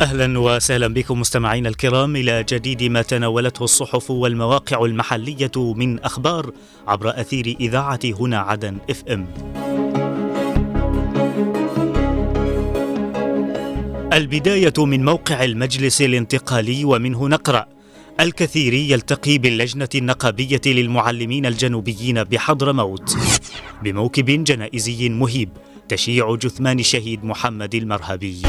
أهلا 0.00 0.38
وسهلا 0.38 0.88
بكم 0.88 1.20
مستمعينا 1.20 1.68
الكرام 1.68 2.16
إلى 2.16 2.44
جديد 2.48 2.82
ما 2.82 3.02
تناولته 3.02 3.64
الصحف 3.64 4.10
والمواقع 4.10 4.84
المحلية 4.84 5.50
من 5.56 5.98
أخبار 5.98 6.52
عبر 6.86 7.20
أثير 7.20 7.56
إذاعة 7.60 8.00
هنا 8.04 8.38
عدن 8.38 8.78
إف 8.90 9.04
إم. 9.10 9.26
البداية 14.12 14.72
من 14.78 15.04
موقع 15.04 15.44
المجلس 15.44 16.02
الانتقالي 16.02 16.84
ومنه 16.84 17.28
نقرأ 17.28 17.66
الكثير 18.20 18.74
يلتقي 18.74 19.38
باللجنة 19.38 19.88
النقابية 19.94 20.60
للمعلمين 20.66 21.46
الجنوبيين 21.46 22.24
بحضرموت 22.24 23.16
بموكب 23.82 24.44
جنائزي 24.44 25.08
مهيب 25.08 25.48
تشييع 25.88 26.34
جثمان 26.34 26.78
الشهيد 26.78 27.24
محمد 27.24 27.74
المرهبي. 27.74 28.42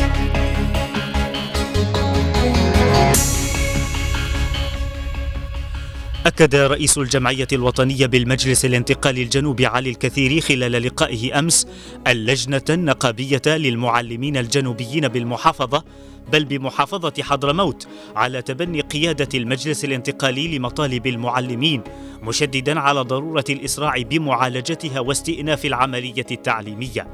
أكد 6.29 6.55
رئيس 6.55 6.97
الجمعية 6.97 7.47
الوطنية 7.53 8.05
بالمجلس 8.05 8.65
الانتقالي 8.65 9.23
الجنوبي 9.23 9.65
علي 9.65 9.89
الكثير 9.89 10.41
خلال 10.41 10.71
لقائه 10.71 11.39
أمس 11.39 11.67
اللجنة 12.07 12.61
النقابية 12.69 13.41
للمعلمين 13.47 14.37
الجنوبيين 14.37 15.07
بالمحافظة 15.07 15.83
بل 16.31 16.45
بمحافظة 16.45 17.13
حضرموت 17.23 17.87
على 18.15 18.41
تبني 18.41 18.81
قيادة 18.81 19.29
المجلس 19.33 19.85
الانتقالي 19.85 20.57
لمطالب 20.57 21.07
المعلمين 21.07 21.81
مشددا 22.23 22.79
على 22.79 23.01
ضرورة 23.01 23.45
الإسراع 23.49 23.97
بمعالجتها 23.97 24.99
واستئناف 24.99 25.65
العملية 25.65 26.25
التعليمية. 26.31 27.07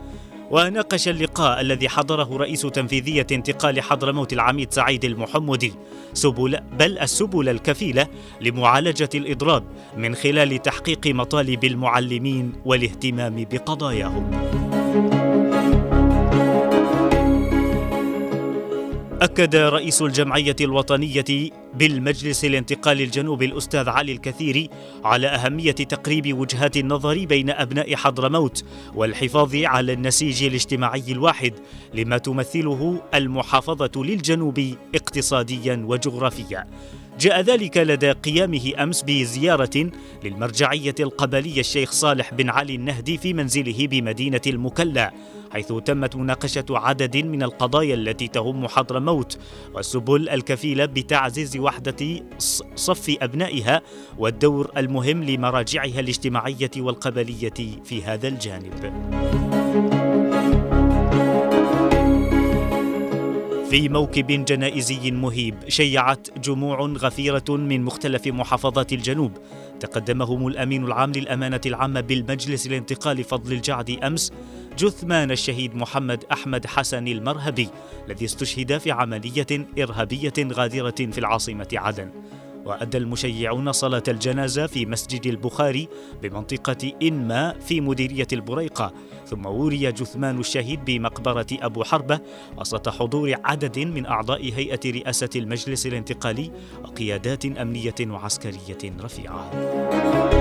وناقش 0.52 1.08
اللقاء 1.08 1.62
الذي 1.62 1.90
حضره 1.90 2.38
رئيس 2.38 2.62
تنفيذية 2.62 3.28
انتقال 3.32 3.82
حضرموت 3.82 4.34
العميد 4.34 4.74
سعيد 4.74 5.06
المحمدي 5.06 5.74
سبل 6.14 6.60
بل 6.80 7.00
السبل 7.00 7.50
الكفيلة 7.50 8.08
لمعالجة 8.42 9.10
الإضراب 9.16 9.64
من 9.98 10.16
خلال 10.16 10.62
تحقيق 10.62 11.08
مطالب 11.08 11.64
المعلمين 11.64 12.54
والاهتمام 12.66 13.46
بقضاياهم. 13.52 14.32
أكد 19.22 19.56
رئيس 19.56 20.02
الجمعية 20.02 20.56
الوطنية 20.62 21.52
بالمجلس 21.76 22.46
الانتقالي 22.46 23.04
الجنوبي 23.04 23.46
الأستاذ 23.46 23.90
علي 23.90 24.12
الكثيري 24.12 24.70
على 25.04 25.28
أهمية 25.28 25.72
تقريب 25.72 26.38
وجهات 26.38 26.78
النظر 26.78 27.26
بين 27.26 27.50
أبناء 27.50 27.96
حضرموت 27.96 28.64
والحفاظ 28.96 29.56
على 29.56 29.94
النسيج 29.94 30.44
الاجتماعي 30.44 31.04
الواحد 31.10 31.54
لما 31.94 32.18
تمثله 32.18 33.02
المحافظة 33.14 34.04
للجنوب 34.04 34.76
اقتصاديا 34.96 35.86
وجغرافيا. 35.88 36.68
جاء 37.20 37.42
ذلك 37.42 37.78
لدى 37.78 38.12
قيامه 38.12 38.72
أمس 38.80 39.04
بزيارة 39.04 39.90
للمرجعية 40.24 40.96
القبلية 41.00 41.60
الشيخ 41.60 41.92
صالح 41.92 42.34
بن 42.34 42.50
علي 42.50 42.76
النهدي 42.76 43.18
في 43.18 43.34
منزله 43.34 43.88
بمدينة 43.88 44.42
المكلا 44.48 45.14
حيث 45.54 45.74
تمت 45.86 46.16
مناقشة 46.16 46.66
عدد 46.70 47.18
من 47.18 47.44
القضايا 47.44 47.96
التي 47.96 48.28
تهم 48.28 48.68
حضرموت 48.68 49.38
والسبل 49.74 50.30
الكفيلة 50.30 50.86
بتعزيز 50.86 51.58
وحده 51.66 52.24
صف 52.76 53.16
أبنائها 53.22 53.82
والدور 54.18 54.72
المهم 54.78 55.24
لمراجعها 55.24 56.00
الاجتماعية 56.00 56.72
والقبلية 56.78 57.82
في 57.84 58.04
هذا 58.04 58.28
الجانب. 58.28 58.94
في 63.70 63.90
موكب 63.90 64.46
جنائزي 64.46 65.12
مهيب 65.12 65.56
شيعت 65.68 66.40
جموع 66.40 66.82
غفيرة 66.82 67.44
من 67.50 67.84
مختلف 67.84 68.28
محافظات 68.28 68.94
الجنوب 68.94 69.32
تقدمهم 69.80 70.48
الأمين 70.48 70.86
العام 70.86 71.12
للأمانة 71.12 71.62
العامة 71.66 72.02
بالمجلس 72.02 72.68
الانتقالي 72.68 73.24
فضل 73.24 73.54
الجعد 73.54 73.90
أمس 73.90 74.32
جثمان 74.78 75.32
الشهيد 75.32 75.76
محمد 75.76 76.24
أحمد 76.32 76.66
حسن 76.66 77.08
المرهبي 77.08 77.70
الذي 78.08 78.26
استشهد 78.26 78.78
في 78.78 78.92
عملية 78.92 79.68
إرهابية 79.80 80.34
غادرة 80.40 80.92
في 80.92 81.18
العاصمة 81.18 81.68
عدن 81.74 82.12
وأدى 82.66 82.98
المشيعون 82.98 83.72
صلاة 83.72 84.04
الجنازة 84.08 84.68
في 84.68 84.86
مسجد 84.86 85.28
البخاري 85.28 85.88
بمنطقة 86.24 86.94
إنما 87.02 87.60
في 87.60 87.82
مديرية 87.82 88.28
البريقة 88.34 88.94
ثم 89.26 89.46
وري 89.46 89.92
جثمان 89.92 90.40
الشهيد 90.40 90.86
بمقبرة 90.86 91.48
أبو 91.52 91.84
حربة 91.84 92.20
وسط 92.58 92.90
حضور 92.90 93.36
عدد 93.44 93.80
من 93.80 94.06
أعضاء 94.06 94.44
هيئة 94.44 94.80
رئاسة 94.86 95.30
المجلس 95.36 95.86
الانتقالي 95.86 96.52
وقيادات 96.84 97.46
أمنية 97.46 97.96
وعسكرية 98.02 98.94
رفيعة. 99.02 100.35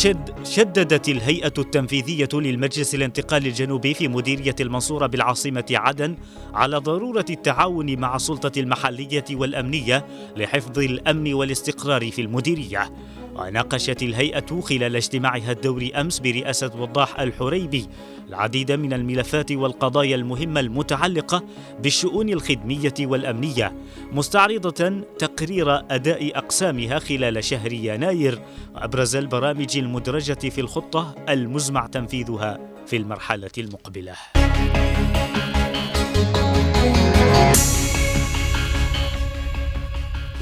شد 0.00 0.44
شددت 0.44 1.08
الهيئة 1.08 1.52
التنفيذية 1.58 2.28
للمجلس 2.32 2.94
الانتقالي 2.94 3.48
الجنوبي 3.48 3.94
في 3.94 4.08
مديرية 4.08 4.54
المنصورة 4.60 5.06
بالعاصمة 5.06 5.64
عدن 5.70 6.16
على 6.54 6.76
ضرورة 6.76 7.24
التعاون 7.30 8.00
مع 8.00 8.16
السلطة 8.16 8.60
المحلية 8.60 9.24
والأمنية 9.30 10.06
لحفظ 10.36 10.78
الأمن 10.78 11.34
والاستقرار 11.34 12.10
في 12.10 12.22
المديرية. 12.22 12.92
وناقشت 13.36 14.02
الهيئة 14.02 14.60
خلال 14.60 14.96
اجتماعها 14.96 15.52
الدوري 15.52 15.92
أمس 15.92 16.18
برئاسة 16.18 16.70
وضاح 16.78 17.20
الحريبي 17.20 17.86
العديد 18.28 18.72
من 18.72 18.92
الملفات 18.92 19.52
والقضايا 19.52 20.16
المهمة 20.16 20.60
المتعلقة 20.60 21.44
بالشؤون 21.82 22.28
الخدمية 22.28 22.94
والأمنية 23.00 23.72
مستعرضة 24.12 25.02
تقرير 25.18 25.76
أداء 25.76 26.38
أقسامها 26.38 26.98
خلال 26.98 27.44
شهر 27.44 27.72
يناير 27.72 28.42
وأبرز 28.74 29.16
البرامج 29.16 29.78
المدرجة 29.78 30.48
في 30.48 30.60
الخطة 30.60 31.14
المزمع 31.28 31.86
تنفيذها 31.86 32.58
في 32.86 32.96
المرحلة 32.96 33.50
المقبلة. 33.58 34.39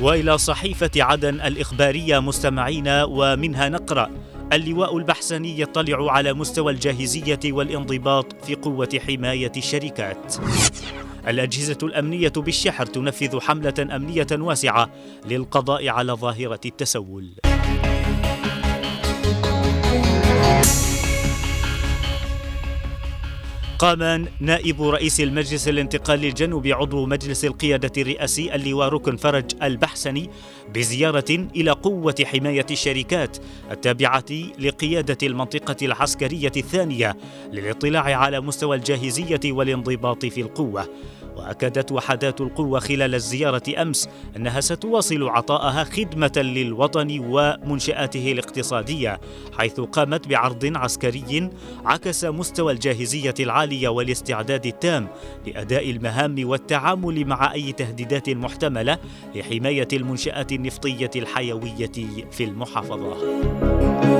وإلى 0.00 0.38
صحيفة 0.38 0.90
عدن 0.96 1.40
الإخبارية 1.40 2.18
مستمعين 2.18 2.88
ومنها 2.88 3.68
نقرأ 3.68 4.10
اللواء 4.52 4.98
البحسني 4.98 5.60
يطلع 5.60 6.12
على 6.12 6.32
مستوى 6.32 6.72
الجاهزية 6.72 7.40
والانضباط 7.44 8.44
في 8.44 8.54
قوة 8.54 9.00
حماية 9.06 9.52
الشركات. 9.56 10.34
الأجهزة 11.28 11.78
الأمنية 11.82 12.32
بالشحر 12.36 12.86
تنفذ 12.86 13.40
حملة 13.40 13.74
أمنية 13.96 14.26
واسعة 14.32 14.90
للقضاء 15.26 15.88
على 15.88 16.12
ظاهرة 16.12 16.60
التسول. 16.66 17.47
قام 23.78 24.26
نائب 24.40 24.82
رئيس 24.82 25.20
المجلس 25.20 25.68
الانتقالي 25.68 26.28
الجنوبي 26.28 26.72
عضو 26.72 27.06
مجلس 27.06 27.44
القيادة 27.44 28.02
الرئاسي 28.02 28.54
اللواء 28.54 28.88
ركن 28.88 29.16
فرج 29.16 29.44
البحسني 29.62 30.30
بزيارة 30.74 31.46
إلى 31.56 31.70
قوة 31.70 32.14
حماية 32.24 32.66
الشركات 32.70 33.36
التابعة 33.70 34.24
لقيادة 34.58 35.18
المنطقة 35.22 35.76
العسكرية 35.82 36.52
الثانية 36.56 37.16
للاطلاع 37.52 38.02
على 38.02 38.40
مستوى 38.40 38.76
الجاهزية 38.76 39.40
والانضباط 39.52 40.26
في 40.26 40.40
القوة. 40.40 40.88
وأكدت 41.38 41.92
وحدات 41.92 42.40
القوة 42.40 42.80
خلال 42.80 43.14
الزيارة 43.14 43.62
أمس 43.82 44.08
أنها 44.36 44.60
ستواصل 44.60 45.28
عطاءها 45.28 45.84
خدمة 45.84 46.32
للوطن 46.36 47.18
ومنشآته 47.20 48.32
الاقتصادية 48.32 49.20
حيث 49.58 49.80
قامت 49.80 50.28
بعرض 50.28 50.76
عسكري 50.76 51.50
عكس 51.84 52.24
مستوى 52.24 52.72
الجاهزية 52.72 53.34
العاليه 53.68 53.88
والاستعداد 53.88 54.66
التام 54.66 55.08
لأداء 55.46 55.90
المهام 55.90 56.48
والتعامل 56.48 57.24
مع 57.24 57.52
أي 57.52 57.72
تهديدات 57.72 58.30
محتملة 58.30 58.98
لحماية 59.34 59.88
المنشآت 59.92 60.52
النفطية 60.52 61.10
الحيوية 61.16 61.92
في 62.30 62.44
المحافظة. 62.44 64.17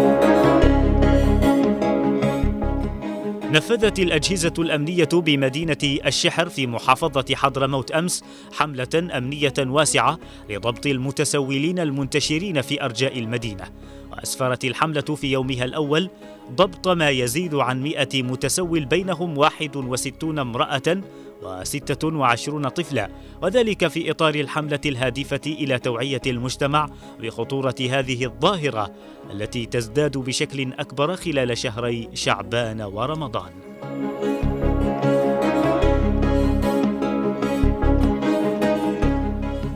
نفذت 3.52 3.98
الأجهزة 3.98 4.52
الأمنية 4.58 5.08
بمدينة 5.12 5.98
الشحر 6.06 6.48
في 6.48 6.66
محافظة 6.66 7.34
حضرموت 7.34 7.90
أمس 7.90 8.24
حملة 8.52 8.88
أمنية 8.94 9.54
واسعة 9.58 10.18
لضبط 10.50 10.86
المتسولين 10.86 11.78
المنتشرين 11.78 12.60
في 12.62 12.84
أرجاء 12.84 13.18
المدينة. 13.18 13.64
وأسفرت 14.12 14.64
الحملة 14.64 15.00
في 15.00 15.32
يومها 15.32 15.64
الأول 15.64 16.10
ضبط 16.52 16.88
ما 16.88 17.10
يزيد 17.10 17.54
عن 17.54 17.82
مئة 17.82 18.22
متسول 18.22 18.84
بينهم 18.84 19.38
61 19.38 20.38
امرأة 20.38 21.00
و26 21.42 22.68
طفلا 22.68 23.08
وذلك 23.42 23.88
في 23.88 24.10
إطار 24.10 24.34
الحملة 24.34 24.80
الهادفة 24.86 25.40
إلى 25.46 25.78
توعية 25.78 26.20
المجتمع 26.26 26.88
بخطورة 27.20 27.74
هذه 27.80 28.24
الظاهرة 28.24 28.92
التي 29.30 29.66
تزداد 29.66 30.18
بشكل 30.18 30.72
أكبر 30.72 31.16
خلال 31.16 31.58
شهري 31.58 32.08
شعبان 32.14 32.80
ورمضان. 32.80 33.52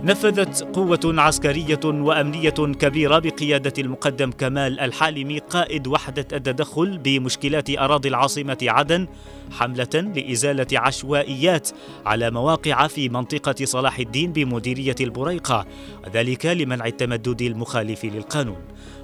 نفذت 0.04 0.62
قوة 0.62 1.00
عسكرية 1.04 1.80
وأمنية 1.84 2.50
كبيرة 2.50 3.18
بقيادة 3.18 3.72
المقدم 3.78 4.30
كمال 4.30 4.80
الحالمي 4.80 5.38
قائد 5.38 5.86
وحدة 5.86 6.26
التدخل 6.32 6.98
بمشكلات 6.98 7.70
أراضي 7.70 8.08
العاصمة 8.08 8.58
عدن 8.62 9.06
حملة 9.50 9.88
لإزالة 9.94 10.66
عشوائيات 10.72 11.70
على 12.06 12.30
مواقع 12.30 12.86
في 12.86 13.08
منطقة 13.08 13.64
صلاح 13.64 13.98
الدين 13.98 14.32
بمديرية 14.32 14.94
البريقة 15.00 15.66
وذلك 16.06 16.46
لمنع 16.46 16.86
التمدد 16.86 17.42
المخالف 17.42 18.04
للقانون. 18.04 18.56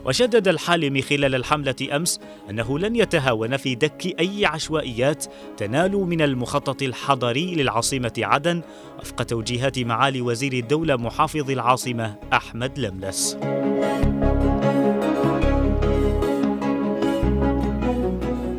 وشدد 0.04 0.48
الحالم 0.48 1.00
خلال 1.00 1.34
الحملة 1.34 1.74
أمس 1.92 2.20
أنه 2.50 2.78
لن 2.78 2.96
يتهاون 2.96 3.56
في 3.56 3.74
دك 3.74 4.20
أي 4.20 4.46
عشوائيات 4.46 5.24
تنال 5.56 5.92
من 5.92 6.22
المخطط 6.22 6.82
الحضري 6.82 7.54
للعاصمة 7.54 8.12
عدن 8.18 8.62
وفق 8.98 9.22
توجيهات 9.22 9.78
معالي 9.78 10.20
وزير 10.20 10.52
الدولة 10.52 10.96
محافظ 10.98 11.50
العاصمة 11.50 12.14
أحمد 12.32 12.78
لملس. 12.78 13.36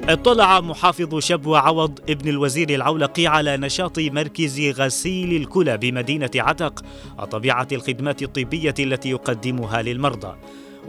اطلع 0.10 0.62
محافظ 0.62 1.20
شبوة 1.20 1.60
عوض 1.60 2.00
ابن 2.10 2.30
الوزير 2.30 2.70
العولقي 2.70 3.28
على 3.28 3.58
نشاط 3.58 4.00
مركز 4.00 4.60
غسيل 4.60 5.36
الكلى 5.42 5.78
بمدينة 5.78 6.32
عتق 6.36 6.84
وطبيعة 7.20 7.68
الخدمات 7.72 8.24
الطبية 8.24 8.74
التي 8.80 9.10
يقدمها 9.10 9.82
للمرضى 9.82 10.36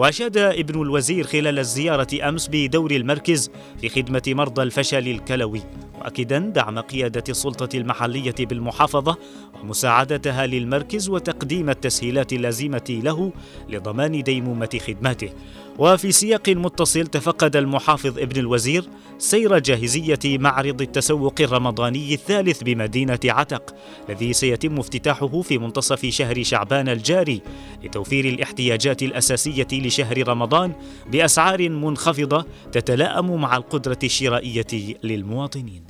وأشاد 0.01 0.37
ابن 0.37 0.83
الوزير 0.83 1.27
خلال 1.27 1.59
الزيارة 1.59 2.29
أمس 2.29 2.49
بدور 2.53 2.91
المركز 2.91 3.51
في 3.81 3.89
خدمة 3.89 4.23
مرضى 4.27 4.63
الفشل 4.63 5.09
الكلوي 5.09 5.63
مؤكدا 5.99 6.39
دعم 6.39 6.79
قيادة 6.79 7.25
السلطة 7.29 7.77
المحلية 7.77 8.35
بالمحافظة 8.41 9.17
ومساعدتها 9.63 10.47
للمركز 10.47 11.09
وتقديم 11.09 11.71
التسهيلات 11.71 12.33
اللازمة 12.33 13.01
له 13.05 13.33
لضمان 13.69 14.23
ديمومة 14.23 14.79
خدماته. 14.87 15.31
وفي 15.79 16.13
سياق 16.13 16.49
متصل 16.49 17.07
تفقد 17.07 17.57
المحافظ 17.57 18.19
ابن 18.19 18.41
الوزير 18.41 18.85
سير 19.19 19.59
جاهزية 19.59 20.19
معرض 20.25 20.83
التسوق 20.83 21.35
الرمضاني 21.41 22.15
الثالث 22.15 22.63
بمدينة 22.63 23.19
عتق 23.25 23.75
الذي 24.09 24.33
سيتم 24.33 24.79
افتتاحه 24.79 25.43
في 25.43 25.59
منتصف 25.59 26.07
شهر 26.07 26.43
شعبان 26.43 26.89
الجاري 26.89 27.43
لتوفير 27.85 28.25
الاحتياجات 28.25 29.03
الأساسية 29.03 29.69
لشهر 29.73 30.29
رمضان 30.29 30.73
بأسعار 31.13 31.69
منخفضة 31.69 32.47
تتلائم 32.73 33.41
مع 33.41 33.57
القدرة 33.57 33.99
الشرائية 34.05 34.97
للمواطنين. 35.05 35.83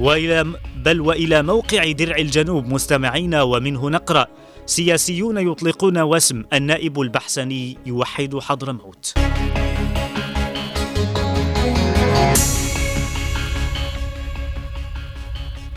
وإلى 0.00 0.44
بل 0.76 1.00
وإلى 1.00 1.42
موقع 1.42 1.90
درع 1.90 2.16
الجنوب 2.16 2.66
مستمعين 2.66 3.34
ومنه 3.34 3.90
نقرأ. 3.90 4.26
سياسيون 4.66 5.38
يطلقون 5.38 5.98
وسم 5.98 6.44
النائب 6.52 7.00
البحسني 7.00 7.78
يوحد 7.86 8.38
حضرموت 8.38 9.14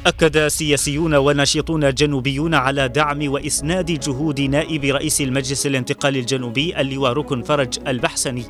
أكد 0.08 0.48
سياسيون 0.48 1.16
وناشطون 1.16 1.94
جنوبيون 1.94 2.54
على 2.54 2.88
دعم 2.90 3.32
وإسناد 3.32 4.00
جهود 4.00 4.42
نائب 4.42 4.86
رئيس 4.86 5.22
المجلس 5.22 5.68
الانتقالي 5.68 6.20
الجنوبي 6.20 6.82
اللواء 6.82 7.14
ركن 7.14 7.42
فرج 7.42 7.80
البحسني 7.88 8.46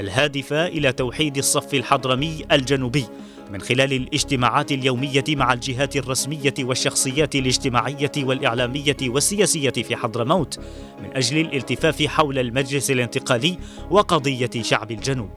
الهادفة 0.00 0.66
إلى 0.66 0.92
توحيد 0.92 1.36
الصف 1.36 1.74
الحضرمي 1.74 2.44
الجنوبي. 2.52 3.04
من 3.52 3.60
خلال 3.60 3.92
الاجتماعات 3.92 4.72
اليومية 4.72 5.24
مع 5.28 5.52
الجهات 5.52 5.96
الرسمية 5.96 6.54
والشخصيات 6.60 7.34
الاجتماعية 7.34 8.12
والإعلامية 8.18 8.96
والسياسية 9.02 9.70
في 9.70 9.96
حضرموت 9.96 10.58
من 11.02 11.16
أجل 11.16 11.38
الالتفاف 11.38 12.02
حول 12.02 12.38
المجلس 12.38 12.90
الانتقالي 12.90 13.58
وقضية 13.90 14.50
شعب 14.62 14.90
الجنوب. 14.90 15.30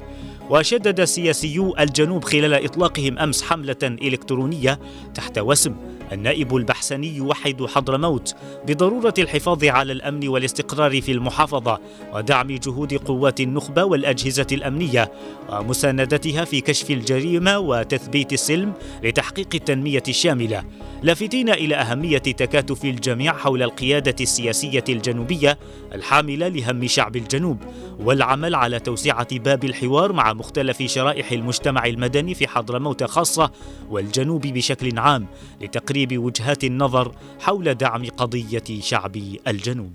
وشدد 0.49 1.03
سياسيو 1.03 1.75
الجنوب 1.79 2.23
خلال 2.23 2.53
إطلاقهم 2.53 3.19
أمس 3.19 3.43
حملة 3.43 3.77
إلكترونية 3.83 4.79
تحت 5.13 5.39
وسم. 5.39 5.75
النائب 6.11 6.55
البحسني 6.55 7.15
يوحد 7.15 7.65
حضرموت 7.65 8.35
بضرورة 8.67 9.13
الحفاظ 9.19 9.63
على 9.63 9.93
الأمن 9.93 10.27
والاستقرار 10.27 11.01
في 11.01 11.11
المحافظة 11.11 11.79
ودعم 12.13 12.47
جهود 12.47 12.93
قوات 12.93 13.41
النخبة 13.41 13.83
والأجهزة 13.83 14.47
الأمنية 14.51 15.11
ومساندتها 15.49 16.45
في 16.45 16.61
كشف 16.61 16.91
الجريمة 16.91 17.59
وتثبيت 17.59 18.33
السلم 18.33 18.73
لتحقيق 19.03 19.47
التنمية 19.55 20.03
الشاملة. 20.07 20.63
لافتين 21.03 21.49
إلى 21.49 21.75
أهمية 21.75 22.17
تكاتف 22.17 22.85
الجميع 22.85 23.33
حول 23.33 23.63
القيادة 23.63 24.15
السياسية 24.21 24.83
الجنوبية 24.89 25.57
الحاملة 25.93 26.47
لهم 26.47 26.87
شعب 26.87 27.15
الجنوب 27.15 27.57
والعمل 27.99 28.55
على 28.55 28.79
توسعة 28.79 29.39
باب 29.39 29.63
الحوار 29.63 30.13
مع 30.13 30.33
مختلف 30.35 30.83
شرائح 30.83 31.31
المجتمع 31.31 31.85
المدني 31.85 32.33
في 32.33 32.47
حضرموت 32.47 33.03
خاصة 33.03 33.51
والجنوب 33.89 34.41
بشكل 34.41 34.99
عام 34.99 35.27
لتقريب 35.61 36.17
وجهات 36.17 36.63
النظر 36.63 37.15
حول 37.39 37.75
دعم 37.75 38.05
قضية 38.05 38.81
شعب 38.81 39.15
الجنوب. 39.47 39.93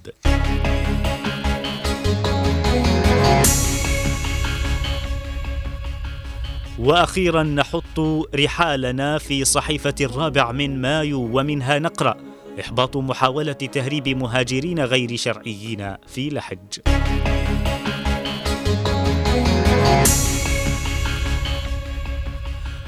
وأخيرا 6.79 7.43
نحط 7.43 8.01
رحالنا 8.35 9.19
في 9.19 9.45
صحيفة 9.45 9.95
الرابع 10.01 10.53
من 10.53 10.81
مايو 10.81 11.21
ومنها 11.39 11.79
نقرأ 11.79 12.17
إحباط 12.61 12.97
محاولة 12.97 13.53
تهريب 13.53 14.09
مهاجرين 14.09 14.81
غير 14.81 15.17
شرعيين 15.17 15.97
في 16.07 16.29
لحج. 16.29 16.81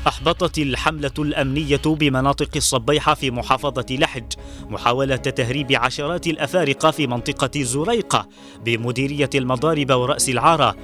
أحبطت 0.09 0.59
الحملة 0.59 1.13
الأمنية 1.19 1.81
بمناطق 1.87 2.49
الصبيحة 2.57 3.15
في 3.15 3.31
محافظة 3.31 3.87
لحج 3.91 4.33
محاولة 4.69 5.17
تهريب 5.17 5.73
عشرات 5.73 6.27
الأفارقة 6.27 6.91
في 6.91 7.07
منطقة 7.07 7.63
زريقة 7.63 8.29
بمديرية 8.65 9.31
المضارب 9.35 9.91
ورأس 9.91 10.29
العارة 10.29 10.77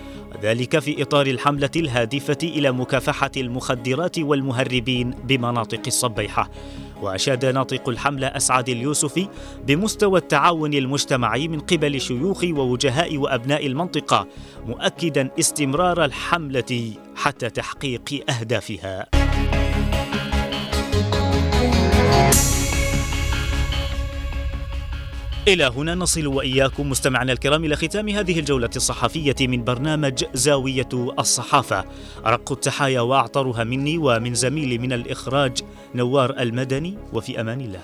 ذلك 0.42 0.78
في 0.78 1.02
إطار 1.02 1.26
الحملة 1.26 1.70
الهادفة 1.76 2.38
إلى 2.42 2.72
مكافحة 2.72 3.30
المخدرات 3.36 4.18
والمهربين 4.18 5.10
بمناطق 5.10 5.82
الصبيحة. 5.86 6.50
وأشاد 7.02 7.44
ناطق 7.44 7.88
الحملة 7.88 8.26
أسعد 8.26 8.68
اليوسفي 8.68 9.28
بمستوى 9.66 10.18
التعاون 10.18 10.74
المجتمعي 10.74 11.48
من 11.48 11.60
قبل 11.60 12.00
شيوخ 12.00 12.44
ووجهاء 12.44 13.16
وأبناء 13.16 13.66
المنطقة 13.66 14.26
مؤكدا 14.66 15.30
استمرار 15.38 16.04
الحملة 16.04 16.92
حتى 17.16 17.50
تحقيق 17.50 18.24
أهدافها. 18.30 19.27
إلى 25.48 25.64
هنا 25.64 25.94
نصل 25.94 26.26
وإياكم 26.26 26.90
مستمعنا 26.90 27.32
الكرام 27.32 27.64
إلى 27.64 27.76
ختام 27.76 28.08
هذه 28.08 28.38
الجولة 28.38 28.70
الصحفية 28.76 29.34
من 29.40 29.64
برنامج 29.64 30.24
زاوية 30.34 30.88
الصحافة. 31.18 31.84
أرق 32.26 32.52
التحايا 32.52 33.00
وأعطرها 33.00 33.64
مني 33.64 33.98
ومن 33.98 34.34
زميلي 34.34 34.78
من 34.78 34.92
الإخراج 34.92 35.58
نوار 35.94 36.30
المدني 36.40 36.98
وفي 37.12 37.40
أمان 37.40 37.60
الله. 37.60 37.80